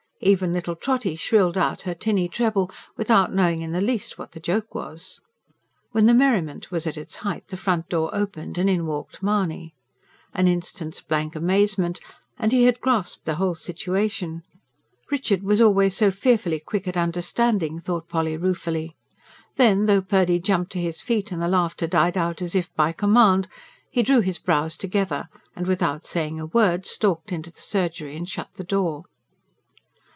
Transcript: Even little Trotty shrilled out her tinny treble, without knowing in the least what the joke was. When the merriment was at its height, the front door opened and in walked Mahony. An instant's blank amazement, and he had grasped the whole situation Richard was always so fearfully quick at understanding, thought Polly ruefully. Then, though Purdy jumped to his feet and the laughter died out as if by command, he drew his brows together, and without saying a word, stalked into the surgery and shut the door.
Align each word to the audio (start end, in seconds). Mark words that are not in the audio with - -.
Even 0.23 0.53
little 0.53 0.75
Trotty 0.75 1.15
shrilled 1.15 1.57
out 1.57 1.81
her 1.81 1.95
tinny 1.95 2.29
treble, 2.29 2.69
without 2.95 3.33
knowing 3.33 3.63
in 3.63 3.71
the 3.71 3.81
least 3.81 4.19
what 4.19 4.33
the 4.33 4.39
joke 4.39 4.75
was. 4.75 5.19
When 5.93 6.05
the 6.05 6.13
merriment 6.13 6.69
was 6.69 6.85
at 6.85 6.95
its 6.95 7.15
height, 7.25 7.47
the 7.47 7.57
front 7.57 7.89
door 7.89 8.11
opened 8.13 8.59
and 8.59 8.69
in 8.69 8.85
walked 8.85 9.23
Mahony. 9.23 9.73
An 10.31 10.47
instant's 10.47 11.01
blank 11.01 11.35
amazement, 11.35 11.99
and 12.37 12.51
he 12.51 12.65
had 12.65 12.79
grasped 12.79 13.25
the 13.25 13.37
whole 13.37 13.55
situation 13.55 14.43
Richard 15.09 15.41
was 15.41 15.59
always 15.59 15.97
so 15.97 16.11
fearfully 16.11 16.59
quick 16.59 16.87
at 16.87 16.95
understanding, 16.95 17.79
thought 17.79 18.07
Polly 18.07 18.37
ruefully. 18.37 18.95
Then, 19.55 19.87
though 19.87 20.03
Purdy 20.03 20.39
jumped 20.39 20.71
to 20.73 20.79
his 20.79 21.01
feet 21.01 21.31
and 21.31 21.41
the 21.41 21.47
laughter 21.47 21.87
died 21.87 22.15
out 22.15 22.43
as 22.43 22.53
if 22.53 22.71
by 22.75 22.91
command, 22.91 23.47
he 23.89 24.03
drew 24.03 24.19
his 24.19 24.37
brows 24.37 24.77
together, 24.77 25.29
and 25.55 25.65
without 25.65 26.05
saying 26.05 26.39
a 26.39 26.45
word, 26.45 26.85
stalked 26.85 27.31
into 27.31 27.49
the 27.49 27.59
surgery 27.61 28.15
and 28.15 28.29
shut 28.29 28.53
the 28.53 28.63
door. 28.63 29.05